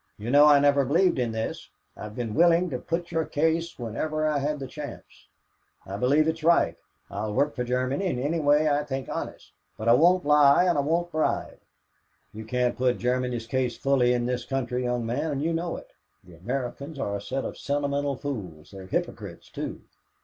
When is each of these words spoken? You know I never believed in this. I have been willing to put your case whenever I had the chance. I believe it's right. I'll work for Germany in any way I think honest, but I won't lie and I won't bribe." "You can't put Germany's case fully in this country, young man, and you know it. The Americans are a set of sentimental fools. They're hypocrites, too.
You 0.17 0.31
know 0.31 0.47
I 0.47 0.59
never 0.59 0.83
believed 0.83 1.19
in 1.19 1.31
this. 1.31 1.69
I 1.95 2.05
have 2.05 2.15
been 2.15 2.33
willing 2.33 2.71
to 2.71 2.79
put 2.79 3.11
your 3.11 3.23
case 3.23 3.77
whenever 3.77 4.25
I 4.25 4.39
had 4.39 4.57
the 4.57 4.65
chance. 4.65 5.27
I 5.85 5.95
believe 5.97 6.27
it's 6.27 6.43
right. 6.43 6.75
I'll 7.11 7.35
work 7.35 7.53
for 7.55 7.63
Germany 7.63 8.07
in 8.07 8.17
any 8.17 8.39
way 8.39 8.67
I 8.67 8.83
think 8.83 9.09
honest, 9.09 9.51
but 9.77 9.87
I 9.87 9.93
won't 9.93 10.25
lie 10.25 10.63
and 10.65 10.75
I 10.75 10.81
won't 10.81 11.11
bribe." 11.11 11.59
"You 12.33 12.45
can't 12.45 12.75
put 12.75 12.97
Germany's 12.97 13.45
case 13.45 13.77
fully 13.77 14.11
in 14.11 14.25
this 14.25 14.43
country, 14.43 14.83
young 14.85 15.05
man, 15.05 15.29
and 15.33 15.43
you 15.43 15.53
know 15.53 15.77
it. 15.77 15.93
The 16.23 16.33
Americans 16.33 16.97
are 16.97 17.15
a 17.15 17.21
set 17.21 17.45
of 17.45 17.55
sentimental 17.55 18.15
fools. 18.15 18.71
They're 18.71 18.87
hypocrites, 18.87 19.51
too. 19.51 19.81